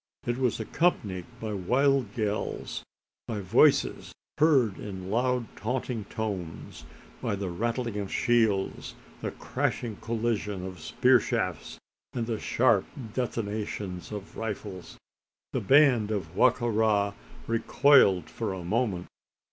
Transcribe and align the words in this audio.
It 0.25 0.39
was 0.39 0.59
accompanied 0.59 1.27
by 1.39 1.53
wild 1.53 2.17
yells 2.17 2.81
by 3.27 3.39
voices 3.39 4.11
heard 4.39 4.79
in 4.79 5.11
loud 5.11 5.45
taunting 5.55 6.05
tones 6.05 6.85
by 7.21 7.35
the 7.35 7.49
rattling 7.51 7.97
of 7.99 8.11
shields, 8.11 8.95
the 9.21 9.29
crashing 9.29 9.97
collision 9.97 10.65
of 10.65 10.79
spear 10.79 11.19
shafts, 11.19 11.77
and 12.13 12.25
the 12.25 12.39
sharp 12.39 12.85
detonations 13.13 14.11
of 14.11 14.35
rifles. 14.37 14.97
The 15.53 15.61
band 15.61 16.09
of 16.09 16.35
Wa 16.35 16.49
ka 16.49 16.65
ra 16.65 17.13
recoiled 17.45 18.27
for 18.27 18.53
a 18.53 18.63
moment. 18.63 19.05